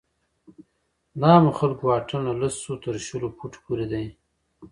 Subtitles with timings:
[1.19, 4.05] د عامو خلکو واټن له لسو تر شلو فوټو پورې دی.